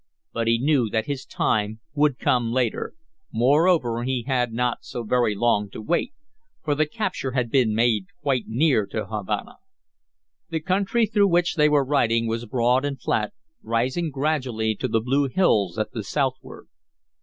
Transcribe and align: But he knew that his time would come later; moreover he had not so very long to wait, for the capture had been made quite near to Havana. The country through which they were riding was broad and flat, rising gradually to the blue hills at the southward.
But 0.33 0.47
he 0.47 0.57
knew 0.57 0.89
that 0.89 1.05
his 1.05 1.27
time 1.27 1.79
would 1.93 2.17
come 2.17 2.51
later; 2.51 2.95
moreover 3.31 4.01
he 4.01 4.23
had 4.23 4.51
not 4.51 4.79
so 4.83 5.03
very 5.03 5.35
long 5.35 5.69
to 5.73 5.79
wait, 5.79 6.11
for 6.63 6.73
the 6.73 6.87
capture 6.87 7.33
had 7.33 7.51
been 7.51 7.75
made 7.75 8.05
quite 8.19 8.45
near 8.47 8.87
to 8.87 9.05
Havana. 9.05 9.57
The 10.49 10.59
country 10.59 11.05
through 11.05 11.27
which 11.27 11.53
they 11.53 11.69
were 11.69 11.85
riding 11.85 12.25
was 12.25 12.47
broad 12.47 12.83
and 12.83 12.99
flat, 12.99 13.31
rising 13.61 14.09
gradually 14.09 14.73
to 14.77 14.87
the 14.87 15.01
blue 15.01 15.27
hills 15.27 15.77
at 15.77 15.91
the 15.91 16.03
southward. 16.03 16.67